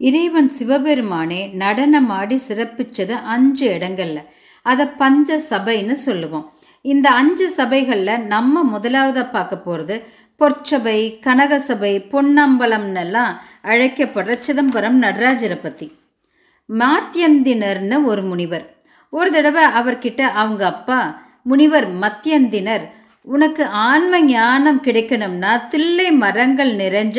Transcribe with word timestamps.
இறைவன் 0.00 0.50
சிவபெருமானே 0.58 1.40
நடனமாடி 1.58 2.36
சிறப்பிச்சது 2.48 3.14
அஞ்சு 3.34 3.66
இடங்கள்ல. 3.78 4.18
அதை 4.66 4.86
பஞ்ச 4.86 5.38
சபைன்னு 5.50 5.96
சொல்லுவோம். 6.06 6.46
இந்த 6.84 7.10
அஞ்சு 7.10 7.46
சபைகளில் 7.50 8.24
நம்ம 8.26 8.62
முதலாவதாக 8.64 9.28
பார்க்க 9.28 9.58
போகிறது 9.58 9.96
பொற்சபை 10.40 10.98
கனகசபை 11.26 11.92
பொன்னம்பலம்னெல்லாம் 12.12 13.34
அழைக்கப்படுற 13.62 14.34
சிதம்பரம் 14.40 14.98
நடராஜரை 15.02 15.58
பற்றி 15.62 15.86
மாத்தியந்தினர்னு 16.68 17.96
ஒரு 18.04 18.22
முனிவர். 18.22 18.66
ஒரு 19.12 19.30
தடவை 19.30 19.64
அவர்கிட்ட 19.80 20.20
அவங்க 20.42 20.66
அப்பா 20.66 21.00
முனிவர் 21.42 21.88
மத்தியந்தினர் 21.98 22.84
உனக்கு 23.22 23.64
ஆன்ம 23.66 24.20
ஞானம் 24.20 24.80
கிடைக்கணும்னா 24.82 25.52
தில்லை 25.68 26.08
மரங்கள் 26.12 26.72
நிறைஞ்ச 26.76 27.18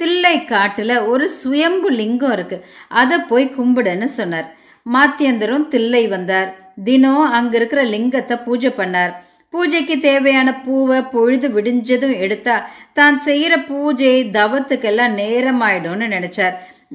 தில்லை 0.00 0.36
காட்டில் 0.52 0.94
ஒரு 1.12 1.24
சுயம்பு 1.40 1.88
லிங்கம் 2.00 2.34
இருக்குது 2.36 2.64
அதை 3.00 3.16
போய் 3.30 3.46
கும்பிடுன்னு 3.56 4.08
சொன்னார். 4.18 4.48
மாத்தியந்தரும் 4.86 5.66
தில்லை 5.74 6.04
வந்தார். 6.14 6.48
தினம் 6.86 7.24
அங்கே 7.38 7.56
இருக்கிற 7.58 7.80
லிங்கத்தை 7.94 8.36
பூஜை 8.46 8.70
பண்ணார். 8.78 9.12
பூஜைக்கு 9.54 9.94
தேவையான 10.08 10.48
பூவை 10.64 10.98
பொழுது 11.14 11.46
விடிஞ்சதும் 11.54 12.16
எடுத்தா 12.24 12.56
தான் 12.98 13.16
செய்கிற 13.26 13.54
பூஜை 13.70 14.12
தவத்துக்கெல்லாம் 14.36 15.16
நேரமாயிடும்னு 15.22 16.06
நினச்சார். 16.16 16.54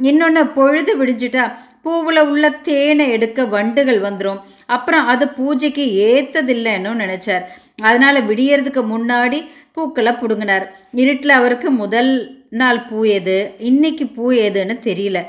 இன்னொன்று 0.09 0.43
பொழுது 0.57 0.91
விடிஞ்சிட்டா 1.01 1.43
பூவில் 1.85 2.21
உள்ள 2.31 2.45
தேனை 2.67 3.05
எடுக்க 3.15 3.39
வண்டுகள் 3.55 3.99
வந்துடும் 4.05 4.39
அப்புறம் 4.75 5.03
அது 5.13 5.25
பூஜைக்கு 5.39 5.83
ஏற்றதில்லைன்னு 6.07 6.93
நினச்சார். 7.03 7.43
அதனால் 7.87 8.27
விடியறதுக்கு 8.29 8.81
முன்னாடி 8.93 9.39
பூக்களை 9.75 10.13
பிடுங்கினார். 10.21 10.65
இருட்டில் 11.01 11.37
அவருக்கு 11.39 11.69
முதல் 11.83 12.11
நாள் 12.55 12.79
பூ 12.79 13.03
எது? 13.03 13.53
இன்னைக்கு 13.59 14.05
பூ 14.07 14.31
எதுன்னு 14.31 14.75
தெரியல. 14.83 15.19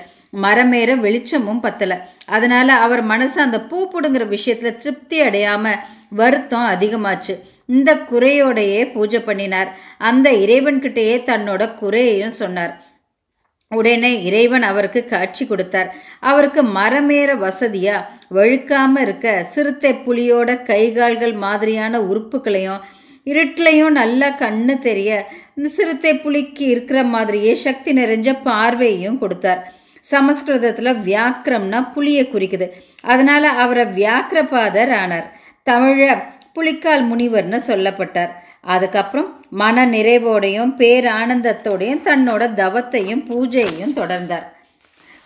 மரமேற 0.42 0.94
வெளிச்சமும் 0.94 1.62
பத்தலை. 1.62 1.98
அதனால 2.26 2.72
அவர் 2.72 3.02
மனசு 3.02 3.40
அந்த 3.40 3.60
பூ 3.60 3.88
பிடுங்குற 3.90 4.36
விஷயத்துல 4.36 4.76
திருப்தி 4.76 5.20
அடையாம 5.20 5.74
வருத்தம் 6.08 6.66
அதிகமாச்சு. 6.66 7.34
இந்த 7.66 7.94
குறையோடையே 7.94 8.92
பூஜை 8.92 9.20
பண்ணினார். 9.20 9.76
அந்த 9.98 10.30
இறைவன்கிட்டயே 10.30 11.16
தன்னோட 11.26 11.74
குறையையும் 11.74 12.36
சொன்னார். 12.42 12.74
உடனே 13.68 14.24
இறைவன் 14.24 14.62
அவருக்கு 14.62 15.04
காட்சி 15.04 15.46
கொடுத்தார். 15.46 15.94
அவருக்கு 16.20 16.62
மரமேற 16.62 17.30
வசதியா 17.36 18.04
வழுக்காம 18.34 19.00
இருக்க 19.00 19.44
சிறுத்தை 19.44 19.92
புலியோட 19.92 20.62
கைகால்கள் 20.62 21.34
மாதிரியான 21.36 22.00
உறுப்புகளையும் 22.00 22.80
இருட்டிலையும் 23.30 23.96
நல்லா 24.00 24.28
கண்ணு 24.40 24.74
தெரிய 24.78 25.10
சிறுத்தை 25.76 26.12
புலிக்கு 26.18 26.64
இருக்கிற 26.66 26.98
மாதிரியே 27.02 27.54
சக்தி 27.54 27.92
நிறைஞ்ச 27.92 28.28
பார்வையையும் 28.44 29.18
கொடுத்தார். 29.18 29.60
சமஸ்கிருதத்தில் 30.00 31.00
வியாக்கிரம்னா 31.06 31.78
புலியை 31.94 32.24
குறிக்குது. 32.32 32.66
அதனால் 33.12 33.48
அவரை 33.62 33.84
வியாக்கிரபாதர் 33.84 34.92
ஆனார். 35.02 35.28
தமிழ 35.70 36.08
புலிக்கால் 36.54 37.04
முனிவர்னு 37.10 37.60
சொல்லப்பட்டார். 37.70 38.32
அதுக்கப்புறம் 38.74 39.30
மன 39.50 39.86
நிறைவோடையும் 39.86 40.72
பேரானந்தத்தோடையும் 40.82 42.04
தன்னோட 42.04 42.42
தவத்தையும் 42.60 43.24
பூஜையையும் 43.30 43.96
தொடர்ந்தார். 44.00 44.46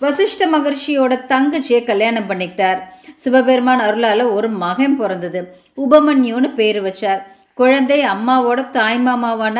வசிஷ்ட 0.03 0.47
மகர்ஷியோட 0.55 1.15
தங்கச்சியை 1.33 1.81
கல்யாணம் 1.84 2.31
பண்ணிக்கிட்டார். 2.31 2.81
சிவபெருமான் 3.15 3.84
அருளால் 3.89 4.25
ஒரு 4.37 4.48
மகன் 4.65 4.97
பிறந்தது. 4.97 5.41
உபமன்யுன்னு 5.77 6.55
பேர் 6.55 6.81
வச்சார். 6.83 7.23
குழந்தை 7.61 8.00
அம்மாவோட 8.14 8.61
தாய்மாமாவான 8.78 9.58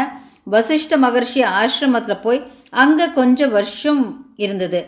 வசிஷ்ட 0.55 0.97
மகர்ஷி 1.05 1.41
ஆசிரமத்தில் 1.61 2.25
போய் 2.25 2.41
அங்கே 2.83 3.07
கொஞ்சம் 3.19 3.55
வருஷம் 3.57 4.03
இருந்தது. 4.45 4.81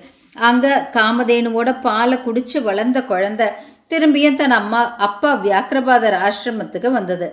அங்கே 0.48 0.72
காமதேனுவோட 0.96 1.70
பாலை 1.86 2.16
குடித்து 2.27 2.58
வளர்ந்த 2.68 2.98
குழந்தை 3.11 3.46
திரும்பியும் 3.90 4.39
தன் 4.40 4.55
அம்மா 4.58 4.80
அப்பா 5.06 5.30
வியாக்கிரபாதர் 5.46 6.17
ஆசிரமத்துக்கு 6.27 6.90
வந்தது. 6.98 7.28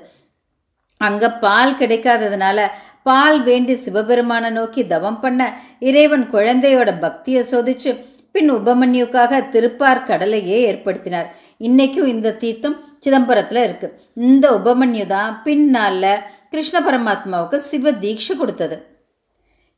அங்கே 1.01 1.29
பால் 1.43 1.77
கிடைக்காததுனால 1.81 2.59
பால் 3.07 3.37
வேண்டி 3.47 3.75
சிவபெருமானை 3.83 4.49
நோக்கி 4.57 4.81
தவம் 4.93 5.19
பண்ண 5.21 5.41
இறைவன் 5.89 6.25
குழந்தையோட 6.33 6.89
பக்தியை 7.05 7.43
சோதிச்சு 7.51 7.91
பின் 8.35 8.49
உபமன்யுக்காக 8.57 9.41
திருப்பார் 9.53 10.07
கடலையே 10.09 10.57
ஏற்படுத்தினார். 10.71 11.29
இன்னைக்கும் 11.67 12.11
இந்த 12.15 12.35
தீர்த்தம் 12.41 12.77
சிதம்பரத்தில் 13.03 13.61
இருக்குது 13.67 13.95
இந்த 14.27 14.45
உபமன்யு 14.59 15.05
தான் 15.15 15.31
பின்னால் 15.45 16.11
கிருஷ்ண 16.51 16.77
பரமாத்மாவுக்கு 16.85 17.57
சிவ 17.69 17.91
தீட்சை 18.03 18.33
கொடுத்தது. 18.37 18.77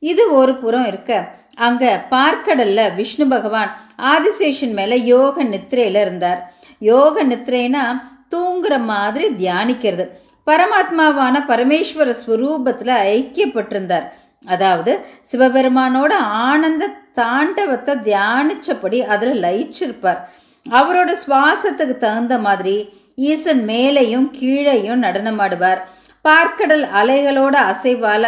இது 0.04 0.24
ஒரு 0.40 0.54
புறம் 0.64 0.88
இருக்க. 0.92 1.12
அங்கே 1.66 1.92
பார்க்கடல்ல 2.14 2.82
விஷ்ணு 3.00 3.26
பகவான் 3.34 3.72
ஆதிசேஷன் 4.14 4.74
மேலே 4.80 4.98
யோக 5.14 5.44
நித்திரையில் 5.44 6.00
இருந்தார். 6.06 6.40
யோக 6.82 7.24
நித்திரைனா 7.24 7.84
தூங்குற 8.34 8.74
மாதிரி 8.92 9.28
தியானிக்கிறது. 9.42 10.06
பரமாத்மாவான 10.48 11.36
பரமேஸ்வர 11.52 12.10
ஸ்வரூபத்தில் 12.22 12.96
ஐக்கியப்பட்டிருந்தார். 13.18 14.08
அதாவது 14.46 14.92
சிவபெருமானோட 15.32 16.14
ஆனந்த 16.48 16.94
தாண்டவத்தை 17.20 17.94
தியானிச்சபடி 18.08 19.00
அதில் 19.14 19.36
லயிச்சிருப்பார். 19.44 20.22
அவரோட 20.66 21.12
சுவாசத்துக்கு 21.26 21.96
தகுந்த 21.98 22.36
மாதிரி 22.48 22.76
ஈசன் 23.30 23.64
மேலையும் 23.70 24.28
கீழையும் 24.38 25.04
நடனமாடுவார். 25.06 25.80
பார்க்கடல் 26.28 26.86
அலைகளோட 27.00 27.56
அசைவால 27.72 28.26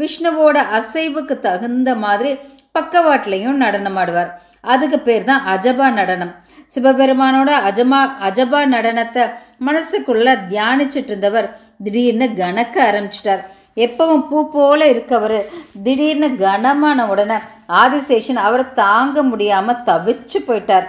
விஷ்ணுவோட 0.00 0.58
அசைவுக்கு 0.78 1.34
தகுந்த 1.46 1.90
மாதிரி 2.04 2.32
பக்கவாட்டிலையும் 2.76 3.58
நடனமாடுவார். 3.64 4.30
அதுக்கு 4.72 4.98
பேர் 5.08 5.28
தான் 5.30 5.46
அஜபா 5.54 5.86
நடனம். 6.00 6.32
சிவபெருமானோட 6.74 7.50
அஜமா 7.68 7.98
அஜபா 8.28 8.60
நடனத்தை 8.74 9.24
மனசுக்குள்ள 9.66 10.28
தியானிச்சுட்டு 10.52 11.12
இருந்தவர் 11.12 11.48
திடீர்னு 11.84 12.26
கணக்க 12.40 12.74
ஆரம்பிச்சிட்டார். 12.88 13.42
எப்பவும் 13.84 14.24
பூ 14.30 14.38
போல 14.54 14.80
இருக்கவர். 14.92 15.38
திடீர்னு 15.84 16.28
கனமான 16.42 17.06
உடனே 17.12 17.38
ஆதிசேஷன் 17.82 18.40
அவரை 18.46 18.64
தாங்க 18.80 19.22
முடியாம 19.30 19.76
தவிச்சு 19.88 20.38
போயிட்டார். 20.48 20.86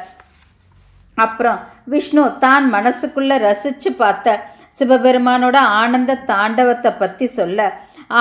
அப்புறம் 1.16 1.60
விஷ்ணு 1.94 2.24
தான் 2.46 2.66
மனசுக்குள்ளே 2.74 3.38
ரசித்து 3.48 3.92
பார்த்த 4.02 4.38
சிவபெருமானோட 4.80 5.58
ஆனந்த 5.82 6.22
தாண்டவத்தை 6.28 6.92
பற்றி 7.00 7.26
சொல்ல 7.40 7.60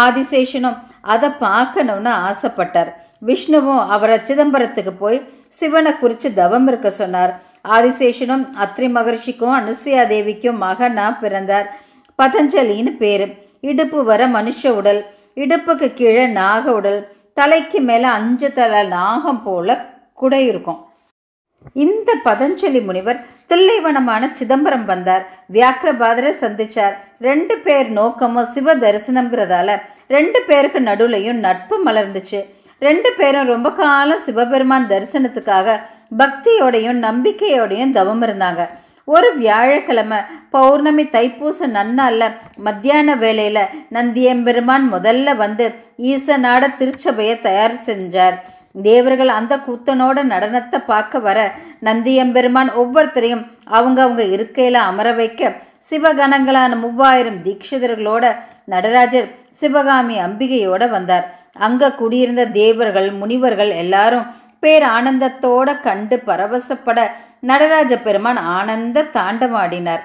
ஆதிசேஷனும் 0.05 0.79
அதை 1.13 1.29
பார்க்கணும்னு 1.45 2.11
ஆசைப்பட்டார். 2.29 2.91
விஷ்ணுவும் 3.29 3.89
அவரை 3.95 4.19
சிதம்பரத்துக்கு 4.29 4.93
போய் 4.99 5.19
சிவனை 5.49 5.93
குறித்து 5.99 6.29
தவம் 6.35 6.67
இருக்க 6.67 6.91
சொன்னார். 6.91 7.33
ஆதிசேஷனும் 7.77 8.45
அத்ரி 8.65 8.87
மகர்ஷிக்கும் 8.97 9.57
அனுசயா 9.59 10.03
தேவிக்கும் 10.13 10.63
மகனா 10.65 11.07
பிறந்தார். 11.23 11.67
பதஞ்சலின்னு 12.19 12.93
பேர். 13.03 13.27
இடுப்பு 13.61 13.99
வர 14.05 14.23
மனுஷ 14.29 14.69
உடல். 14.79 15.03
இடுப்புக்கு 15.37 15.89
கீழே 15.95 16.27
நாக 16.27 16.73
உடல். 16.73 17.01
தலைக்கு 17.33 17.81
மேலே 17.81 18.09
அஞ்சு 18.19 18.53
தலை 18.53 18.83
நாகம் 18.87 19.43
போல 19.43 19.77
குடை 20.15 20.47
இருக்கும். 20.47 20.81
இந்த 21.85 22.11
பதஞ்சலி 22.25 22.81
முனிவர் 22.89 23.21
தில்லைவனமான 23.51 24.33
சிதம்பரம் 24.33 24.85
வந்தார். 24.85 25.25
வியாக்கிரபாதரை 25.53 26.33
சந்திச்சார். 26.41 26.95
ரெண்டு 27.29 27.55
பேர் 27.59 27.89
நோக்கமும் 27.91 28.51
சிவ 28.55 28.75
தரிசனம்ங்கிறதால 28.75 29.79
ரெண்டு 30.09 30.43
பேருக்கு 30.47 30.81
நடுவுலையும் 30.81 31.43
நட்பு 31.47 31.77
மலர்ந்துச்சு. 31.87 32.41
ரெண்டு 32.79 33.11
பேரும் 33.19 33.51
ரொம்ப 33.55 33.73
காலம் 33.73 34.23
சிவபெருமான் 34.23 34.89
தரிசனத்துக்காக 34.93 35.77
பக்தியோடையும் 36.19 36.99
நம்பிக்கையோடையும் 37.09 37.91
தவம் 37.91 38.23
இருந்தாங்க. 38.23 38.63
ஒரு 39.05 39.29
வியாழக்கிழமை 39.37 40.19
பௌர்ணமி 40.51 41.05
தைப்பூச 41.05 41.67
நன்னால 41.77 42.31
மத்தியான 42.57 43.15
வேளையில 43.17 43.59
நந்தியம்பெருமான் 43.91 44.85
முதல்ல 44.93 45.37
வந்து 45.37 45.75
ஈசனாட 46.11 46.69
திருச்சபையை 46.79 47.41
தயார் 47.41 47.77
செஞ்சார். 47.87 48.37
தேவர்கள் 48.75 49.29
அந்த 49.29 49.55
கூத்தனோட 49.57 50.19
நடனத்தை 50.25 50.79
பார்க்க 50.87 51.19
வர 51.19 51.39
நந்தியம்பெருமான் 51.81 52.71
ஒவ்வொருத்தரையும் 52.77 53.45
அவங்க 53.65 54.03
அவங்க 54.03 54.23
இருக்கையில் 54.25 54.79
அமர 54.89 55.13
வைக்க 55.13 55.53
சிவகணங்களான 55.91 56.79
மூவாயிரம் 56.79 57.41
தீட்சிதர்களோட 57.45 58.25
நடராஜர் 58.65 59.29
சிவகாமி 59.51 60.17
அம்பிகையோட 60.19 60.83
வந்தார். 60.91 61.27
அங்க 61.59 61.93
குடியிருந்த 61.93 62.45
தேவர்கள் 62.47 63.09
முனிவர்கள் 63.13 63.73
எல்லாரும் 63.83 64.27
பேர் 64.61 64.83
ஆனந்தத்தோட 64.83 65.81
கண்டு 65.81 66.17
பரவசப்பட 66.27 66.99
நடராஜ 67.41 67.97
பெருமான் 67.97 68.37
ஆனந்த 68.37 69.07
தாண்டமாடினார் 69.15 70.03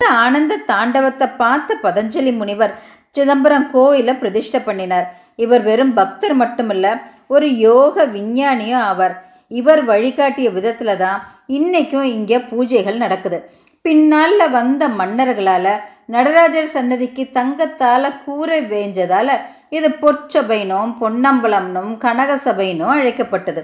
ஆனந்த 0.00 0.58
தாண்டவத்தை 0.66 1.26
பார்த்த 1.36 1.76
பதஞ்சலி 1.82 2.32
முனிவர் 2.36 2.74
சிதம்பரம் 3.16 3.66
கோயில 3.74 4.10
பிரதிஷ்டை 4.20 4.60
பண்ணினார். 4.66 5.06
இவர் 5.44 5.62
வெறும் 5.68 5.94
பக்தர் 5.98 6.34
மட்டுமல்ல 6.42 6.86
ஒரு 7.34 7.48
யோக 7.66 8.04
விஞ்ஞானியும் 8.14 8.84
ஆவார். 8.90 9.14
இவர் 9.60 9.82
வழிகாட்டிய 9.90 10.48
விதத்துல 10.56 10.92
தான் 11.02 11.18
இன்னைக்கும் 11.56 12.06
இங்கே 12.16 12.38
பூஜைகள் 12.50 13.02
நடக்குது. 13.04 13.38
பின்னால 13.84 14.48
வந்த 14.56 14.82
மன்னர்களால 15.00 15.66
நடராஜர் 16.14 16.72
சன்னதிக்கு 16.76 17.24
தங்கத்தால 17.36 18.10
கூரை 18.24 18.60
வேஞ்சதால 18.72 19.28
இது 19.76 19.88
பொற்சபைனும் 20.02 20.90
பொன்னம்பலம்னும் 21.02 21.92
கனகசபைனும் 22.04 22.94
அழைக்கப்பட்டது. 22.96 23.62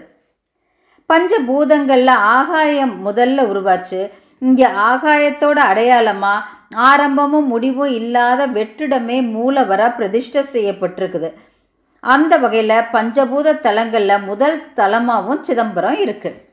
பஞ்சபூதங்களில் 1.10 2.14
ஆகாயம் 2.36 2.94
முதல்ல 3.06 3.44
உருவாச்சு. 3.52 4.00
இங்கே 4.46 4.66
ஆகாயத்தோட 4.90 5.58
அடையாளமாக 5.70 6.46
ஆரம்பமும் 6.73 7.47
முடிவும் 7.47 7.91
இல்லாத 7.91 8.47
வெற்றிடமே 8.47 9.19
மூலவராக 9.37 9.97
பிரதிஷ்டை 9.97 10.43
செய்யப்பட்டிருக்குது. 10.53 11.31
அந்த 12.00 12.38
வகையில் 12.38 12.88
பஞ்சபூத 12.93 13.59
தலங்களில் 13.61 14.25
முதல் 14.25 14.59
தலமாகவும் 14.76 15.43
சிதம்பரம் 15.43 15.99
இருக்குது 16.05 16.47